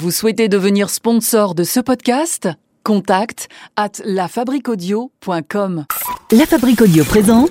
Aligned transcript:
Vous 0.00 0.10
souhaitez 0.10 0.48
devenir 0.48 0.88
sponsor 0.88 1.54
de 1.54 1.62
ce 1.62 1.78
podcast? 1.78 2.48
Contact 2.84 3.50
à 3.76 3.88
lafabriquaudio.com. 4.02 5.84
La 6.32 6.46
Fabrique 6.46 6.80
Audio 6.80 7.04
présente 7.04 7.50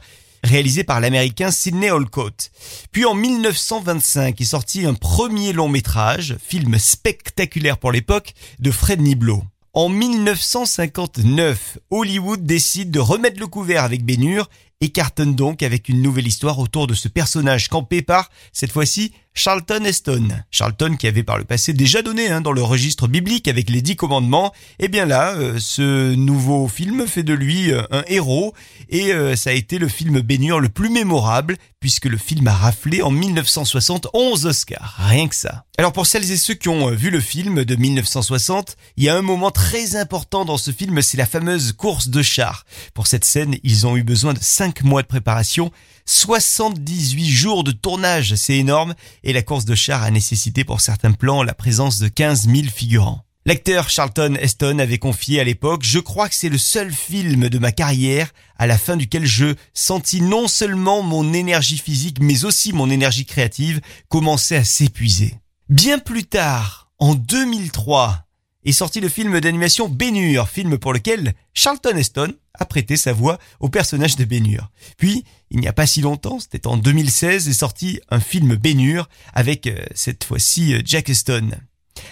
réalisé 0.53 0.83
par 0.83 0.99
l'américain 0.99 1.49
Sidney 1.49 1.89
Olcott. 1.89 2.51
Puis 2.91 3.05
en 3.05 3.15
1925 3.15 4.39
est 4.39 4.45
sorti 4.45 4.85
un 4.85 4.93
premier 4.93 5.51
long-métrage, 5.51 6.37
film 6.45 6.77
spectaculaire 6.77 7.79
pour 7.79 7.91
l'époque, 7.91 8.35
de 8.59 8.69
Fred 8.69 9.01
Niblo. 9.01 9.43
En 9.73 9.89
1959, 9.89 11.79
Hollywood 11.89 12.45
décide 12.45 12.91
de 12.91 12.99
remettre 12.99 13.39
le 13.39 13.47
couvert 13.47 13.83
avec 13.83 14.05
Bénur 14.05 14.47
et 14.79 14.89
cartonne 14.89 15.33
donc 15.33 15.63
avec 15.63 15.89
une 15.89 16.03
nouvelle 16.03 16.27
histoire 16.27 16.59
autour 16.59 16.85
de 16.85 16.93
ce 16.93 17.07
personnage 17.07 17.67
campé 17.67 18.03
par, 18.03 18.29
cette 18.51 18.71
fois-ci, 18.71 19.11
Charlton 19.35 19.83
Heston. 19.83 20.27
Charlton 20.51 20.95
qui 20.95 21.07
avait 21.07 21.23
par 21.23 21.37
le 21.37 21.43
passé 21.43 21.73
déjà 21.73 22.01
donné 22.01 22.29
hein, 22.29 22.41
dans 22.41 22.51
le 22.51 22.61
registre 22.61 23.07
biblique 23.07 23.47
avec 23.47 23.69
les 23.69 23.81
dix 23.81 23.95
commandements. 23.95 24.53
Et 24.79 24.87
bien 24.87 25.05
là, 25.05 25.33
euh, 25.33 25.57
ce 25.59 26.13
nouveau 26.13 26.67
film 26.67 27.07
fait 27.07 27.23
de 27.23 27.33
lui 27.33 27.71
euh, 27.71 27.81
un 27.89 28.03
héros 28.07 28.53
et 28.89 29.11
euh, 29.11 29.35
ça 29.35 29.49
a 29.49 29.53
été 29.53 29.79
le 29.79 29.87
film 29.87 30.21
Bénur 30.21 30.59
le 30.59 30.69
plus 30.69 30.89
mémorable 30.89 31.57
puisque 31.79 32.05
le 32.05 32.17
film 32.17 32.47
a 32.47 32.53
raflé 32.53 33.01
en 33.01 33.11
1960 33.11 34.07
11 34.13 34.45
Oscars. 34.45 34.95
Rien 34.99 35.27
que 35.27 35.35
ça. 35.35 35.65
Alors 35.79 35.91
pour 35.91 36.05
celles 36.05 36.31
et 36.31 36.37
ceux 36.37 36.53
qui 36.53 36.69
ont 36.69 36.91
vu 36.91 37.09
le 37.09 37.19
film 37.19 37.65
de 37.65 37.75
1960, 37.75 38.77
il 38.95 39.03
y 39.05 39.09
a 39.09 39.17
un 39.17 39.23
moment 39.23 39.49
très 39.49 39.95
important 39.95 40.45
dans 40.45 40.57
ce 40.57 40.69
film, 40.69 41.01
c'est 41.01 41.17
la 41.17 41.25
fameuse 41.25 41.73
course 41.73 42.09
de 42.09 42.21
chars. 42.21 42.63
Pour 42.93 43.07
cette 43.07 43.25
scène, 43.25 43.57
ils 43.63 43.87
ont 43.87 43.97
eu 43.97 44.03
besoin 44.03 44.33
de 44.33 44.39
5 44.39 44.83
mois 44.83 45.01
de 45.01 45.07
préparation, 45.07 45.71
78 46.05 47.25
jours 47.25 47.63
de 47.63 47.71
tournage, 47.71 48.35
c'est 48.35 48.57
énorme, 48.57 48.93
et 49.23 49.33
la 49.33 49.41
course 49.41 49.65
de 49.65 49.75
chars 49.75 50.03
a 50.03 50.11
nécessité 50.11 50.63
pour 50.63 50.81
certains 50.81 51.11
plans 51.11 51.43
la 51.43 51.53
présence 51.53 51.99
de 51.99 52.07
15 52.07 52.47
000 52.47 52.67
figurants. 52.73 53.23
L'acteur 53.45 53.89
Charlton 53.89 54.35
Heston 54.39 54.79
avait 54.79 54.99
confié 54.99 55.41
à 55.41 55.43
l'époque, 55.43 55.83
je 55.83 55.99
crois 55.99 56.29
que 56.29 56.35
c'est 56.35 56.47
le 56.47 56.57
seul 56.57 56.93
film 56.93 57.49
de 57.49 57.59
ma 57.59 57.73
carrière 57.73 58.31
à 58.57 58.67
la 58.67 58.77
fin 58.77 58.95
duquel 58.95 59.25
je 59.25 59.55
sentis 59.73 60.21
non 60.21 60.47
seulement 60.47 61.01
mon 61.01 61.33
énergie 61.33 61.77
physique 61.77 62.19
mais 62.21 62.45
aussi 62.45 62.71
mon 62.71 62.89
énergie 62.89 63.25
créative 63.25 63.81
commencer 64.07 64.55
à 64.55 64.63
s'épuiser. 64.63 65.35
Bien 65.67 65.99
plus 65.99 66.23
tard, 66.23 66.89
en 66.99 67.15
2003, 67.15 68.25
est 68.65 68.71
sorti 68.73 68.99
le 68.99 69.09
film 69.09 69.39
d'animation 69.39 69.89
Bénur, 69.89 70.47
film 70.47 70.77
pour 70.77 70.93
lequel 70.93 71.33
Charlton 71.53 71.97
Heston 71.97 72.33
a 72.53 72.65
prêté 72.65 72.97
sa 72.97 73.13
voix 73.13 73.39
au 73.59 73.69
personnage 73.69 74.15
de 74.15 74.25
Bénur. 74.25 74.69
Puis, 74.97 75.23
il 75.49 75.59
n'y 75.59 75.67
a 75.67 75.73
pas 75.73 75.87
si 75.87 76.01
longtemps, 76.01 76.39
c'était 76.39 76.67
en 76.67 76.77
2016, 76.77 77.47
est 77.47 77.53
sorti 77.53 77.99
un 78.09 78.19
film 78.19 78.55
Bénur 78.55 79.09
avec 79.33 79.67
euh, 79.67 79.83
cette 79.95 80.23
fois-ci 80.23 80.73
euh, 80.73 80.81
Jack 80.85 81.09
Heston. 81.09 81.51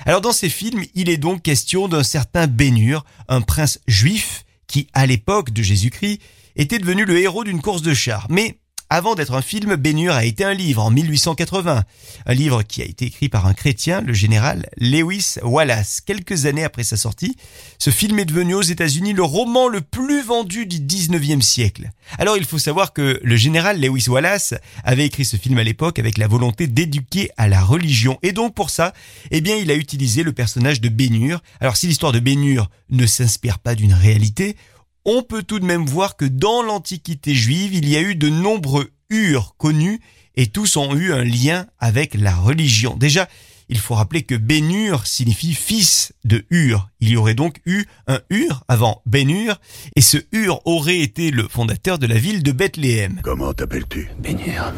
Alors 0.06 0.22
dans 0.22 0.32
ces 0.32 0.50
films, 0.50 0.84
il 0.94 1.10
est 1.10 1.18
donc 1.18 1.42
question 1.42 1.88
d'un 1.88 2.04
certain 2.04 2.48
Bénur, 2.48 3.06
un 3.28 3.42
prince 3.42 3.80
juif 3.88 4.46
qui, 4.68 4.88
à 4.94 5.06
l'époque 5.06 5.52
de 5.52 5.62
Jésus-Christ, 5.62 6.20
était 6.56 6.80
devenu 6.80 7.06
le 7.06 7.20
héros 7.20 7.44
d'une 7.44 7.62
course 7.62 7.82
de 7.82 7.94
chars. 7.94 8.28
Mais 8.30 8.61
avant 8.94 9.16
d'être 9.16 9.36
un 9.36 9.42
film, 9.42 9.78
Bénur 9.78 10.14
a 10.14 10.26
été 10.26 10.44
un 10.44 10.54
livre 10.54 10.84
en 10.84 10.92
1880. 10.92 11.86
Un 12.26 12.34
livre 12.34 12.62
qui 12.62 12.82
a 12.82 12.86
été 12.86 13.06
écrit 13.06 13.30
par 13.30 13.46
un 13.46 13.54
chrétien, 13.54 14.02
le 14.02 14.12
général 14.12 14.70
Lewis 14.76 15.36
Wallace. 15.44 16.02
Quelques 16.02 16.46
années 16.46 16.66
après 16.66 16.84
sa 16.84 16.98
sortie, 16.98 17.38
ce 17.80 17.90
film 17.90 18.20
est 18.20 18.26
devenu 18.26 18.54
aux 18.54 18.62
États-Unis 18.62 19.14
le 19.14 19.24
roman 19.24 19.70
le 19.70 19.80
plus 19.80 20.22
vendu 20.22 20.66
du 20.66 20.80
19e 20.80 21.40
siècle. 21.40 21.90
Alors 22.18 22.36
il 22.36 22.44
faut 22.44 22.60
savoir 22.60 22.92
que 22.92 23.18
le 23.24 23.36
général 23.38 23.80
Lewis 23.80 24.10
Wallace 24.10 24.56
avait 24.84 25.06
écrit 25.06 25.24
ce 25.24 25.38
film 25.38 25.58
à 25.58 25.64
l'époque 25.64 25.98
avec 25.98 26.18
la 26.18 26.28
volonté 26.28 26.68
d'éduquer 26.68 27.32
à 27.38 27.48
la 27.48 27.62
religion. 27.62 28.20
Et 28.24 28.34
donc 28.34 28.54
pour 28.54 28.70
ça, 28.70 28.92
eh 29.32 29.40
bien 29.40 29.56
il 29.56 29.72
a 29.72 29.76
utilisé 29.76 30.22
le 30.22 30.34
personnage 30.34 30.82
de 30.82 30.90
Bénur. 30.90 31.42
Alors 31.62 31.78
si 31.78 31.88
l'histoire 31.88 32.12
de 32.12 32.20
Bénur 32.20 32.70
ne 32.90 33.06
s'inspire 33.06 33.60
pas 33.60 33.74
d'une 33.74 33.94
réalité, 33.94 34.58
on 35.06 35.24
peut 35.24 35.44
tout 35.44 35.60
de 35.60 35.66
même 35.66 35.86
voir 35.86 36.16
que 36.16 36.26
dans 36.26 36.62
l'Antiquité 36.62 37.34
juive, 37.34 37.74
il 37.74 37.88
y 37.88 37.96
a 37.96 38.02
eu 38.02 38.16
de 38.16 38.30
nombreux 38.30 38.92
Urs 39.10 39.56
connus 39.58 40.00
et 40.36 40.48
tous 40.48 40.78
ont 40.78 40.96
eu 40.96 41.12
un 41.12 41.24
lien 41.24 41.66
avec 41.80 42.14
la 42.14 42.36
religion. 42.36 42.96
Déjà, 42.96 43.28
il 43.68 43.80
faut 43.80 43.96
rappeler 43.96 44.24
que 44.24 44.36
Bénur 44.36 45.08
signifie 45.08 45.54
fils 45.54 46.12
de 46.26 46.46
Ur. 46.50 46.90
Il 47.00 47.10
y 47.10 47.16
aurait 47.16 47.36
donc 47.36 47.62
eu 47.66 47.86
un 48.06 48.20
Ur 48.30 48.64
avant 48.68 49.02
Bénur 49.06 49.60
et 49.96 50.02
ce 50.02 50.18
Ur 50.34 50.60
aurait 50.66 51.00
été 51.00 51.32
le 51.32 51.48
fondateur 51.48 51.98
de 51.98 52.06
la 52.06 52.16
ville 52.16 52.44
de 52.44 52.52
Bethléem. 52.52 53.22
Comment 53.24 53.54
t'appelles-tu? 53.54 54.10
Bénir. 54.20 54.74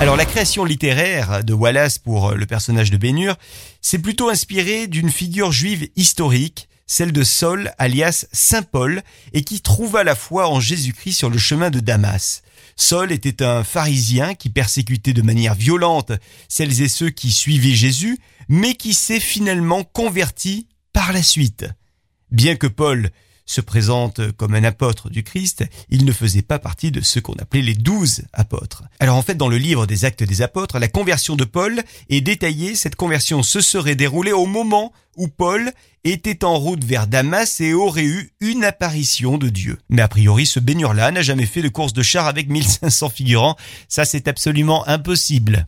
Alors 0.00 0.16
la 0.16 0.24
création 0.24 0.64
littéraire 0.64 1.44
de 1.44 1.52
Wallace 1.52 1.98
pour 1.98 2.32
le 2.32 2.46
personnage 2.46 2.90
de 2.90 2.96
Bénur, 2.96 3.36
c'est 3.82 3.98
plutôt 3.98 4.30
inspiré 4.30 4.86
d'une 4.86 5.10
figure 5.10 5.52
juive 5.52 5.88
historique, 5.96 6.68
celle 6.92 7.12
de 7.12 7.24
Saul 7.24 7.72
alias 7.78 8.26
Saint 8.32 8.60
Paul, 8.60 9.02
et 9.32 9.44
qui 9.44 9.62
trouva 9.62 10.04
la 10.04 10.14
foi 10.14 10.50
en 10.50 10.60
Jésus-Christ 10.60 11.14
sur 11.14 11.30
le 11.30 11.38
chemin 11.38 11.70
de 11.70 11.80
Damas. 11.80 12.42
Saul 12.76 13.12
était 13.12 13.42
un 13.42 13.64
pharisien 13.64 14.34
qui 14.34 14.50
persécutait 14.50 15.14
de 15.14 15.22
manière 15.22 15.54
violente 15.54 16.12
celles 16.50 16.82
et 16.82 16.88
ceux 16.88 17.08
qui 17.08 17.32
suivaient 17.32 17.74
Jésus, 17.74 18.18
mais 18.46 18.74
qui 18.74 18.92
s'est 18.92 19.20
finalement 19.20 19.84
converti 19.84 20.68
par 20.92 21.14
la 21.14 21.22
suite. 21.22 21.64
Bien 22.30 22.56
que 22.56 22.66
Paul 22.66 23.08
se 23.46 23.60
présente 23.60 24.32
comme 24.32 24.54
un 24.54 24.64
apôtre 24.64 25.10
du 25.10 25.22
Christ, 25.22 25.64
il 25.88 26.04
ne 26.04 26.12
faisait 26.12 26.42
pas 26.42 26.58
partie 26.58 26.90
de 26.90 27.00
ceux 27.00 27.20
qu'on 27.20 27.34
appelait 27.34 27.62
les 27.62 27.74
douze 27.74 28.22
apôtres. 28.32 28.84
Alors 29.00 29.16
en 29.16 29.22
fait, 29.22 29.34
dans 29.34 29.48
le 29.48 29.58
livre 29.58 29.86
des 29.86 30.04
actes 30.04 30.22
des 30.22 30.42
apôtres, 30.42 30.78
la 30.78 30.88
conversion 30.88 31.36
de 31.36 31.44
Paul 31.44 31.82
est 32.08 32.20
détaillée. 32.20 32.74
Cette 32.74 32.96
conversion 32.96 33.42
se 33.42 33.60
serait 33.60 33.96
déroulée 33.96 34.32
au 34.32 34.46
moment 34.46 34.92
où 35.16 35.28
Paul 35.28 35.72
était 36.04 36.44
en 36.44 36.58
route 36.58 36.84
vers 36.84 37.06
Damas 37.06 37.60
et 37.60 37.74
aurait 37.74 38.04
eu 38.04 38.32
une 38.40 38.64
apparition 38.64 39.38
de 39.38 39.48
Dieu. 39.48 39.78
Mais 39.88 40.02
a 40.02 40.08
priori, 40.08 40.46
ce 40.46 40.58
baigneur-là 40.58 41.10
n'a 41.10 41.22
jamais 41.22 41.46
fait 41.46 41.62
de 41.62 41.68
course 41.68 41.92
de 41.92 42.02
char 42.02 42.26
avec 42.26 42.48
1500 42.48 43.10
figurants. 43.10 43.56
Ça, 43.88 44.04
c'est 44.04 44.28
absolument 44.28 44.86
impossible. 44.88 45.66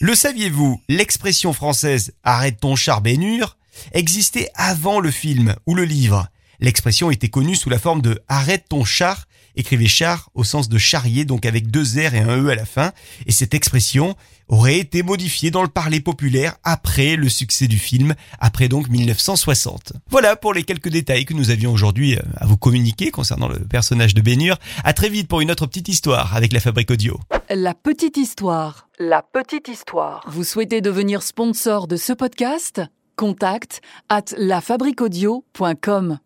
Le 0.00 0.14
saviez-vous, 0.14 0.82
l'expression 0.88 1.52
française 1.52 2.12
arrête 2.24 2.60
ton 2.60 2.76
char 2.76 3.00
baignure 3.00 3.56
existait 3.92 4.50
avant 4.54 5.00
le 5.00 5.10
film 5.10 5.54
ou 5.66 5.74
le 5.74 5.84
livre? 5.84 6.28
L'expression 6.62 7.10
était 7.10 7.28
connue 7.28 7.56
sous 7.56 7.70
la 7.70 7.78
forme 7.80 8.02
de 8.02 8.20
arrête 8.28 8.66
ton 8.68 8.84
char, 8.84 9.26
écrivez 9.56 9.88
char 9.88 10.30
au 10.34 10.44
sens 10.44 10.68
de 10.68 10.78
charrier, 10.78 11.24
donc 11.24 11.44
avec 11.44 11.72
deux 11.72 11.82
R 11.82 12.14
et 12.14 12.20
un 12.20 12.40
E 12.40 12.50
à 12.50 12.54
la 12.54 12.64
fin, 12.64 12.92
et 13.26 13.32
cette 13.32 13.52
expression 13.52 14.14
aurait 14.46 14.78
été 14.78 15.02
modifiée 15.02 15.50
dans 15.50 15.62
le 15.62 15.68
parler 15.68 15.98
populaire 15.98 16.54
après 16.62 17.16
le 17.16 17.28
succès 17.28 17.66
du 17.66 17.78
film, 17.78 18.14
après 18.38 18.68
donc 18.68 18.88
1960. 18.88 19.94
Voilà 20.08 20.36
pour 20.36 20.54
les 20.54 20.62
quelques 20.62 20.88
détails 20.88 21.24
que 21.24 21.34
nous 21.34 21.50
avions 21.50 21.72
aujourd'hui 21.72 22.14
euh, 22.14 22.20
à 22.36 22.46
vous 22.46 22.56
communiquer 22.56 23.10
concernant 23.10 23.48
le 23.48 23.58
personnage 23.58 24.14
de 24.14 24.20
Bénur. 24.20 24.56
À 24.84 24.92
très 24.92 25.08
vite 25.08 25.26
pour 25.26 25.40
une 25.40 25.50
autre 25.50 25.66
petite 25.66 25.88
histoire 25.88 26.36
avec 26.36 26.52
la 26.52 26.60
Fabrique 26.60 26.92
Audio. 26.92 27.18
La 27.50 27.74
petite 27.74 28.16
histoire. 28.16 28.88
La 29.00 29.22
petite 29.22 29.66
histoire. 29.66 30.24
Vous 30.28 30.44
souhaitez 30.44 30.80
devenir 30.80 31.24
sponsor 31.24 31.88
de 31.88 31.96
ce 31.96 32.12
podcast? 32.12 32.80
Contact 33.16 33.80
à 34.08 34.20
lafabriquaudio.com. 34.36 36.20